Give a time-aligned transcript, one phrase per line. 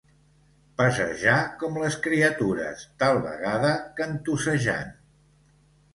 [0.79, 4.95] Passejar com les criatures, tal vegada cantussejant.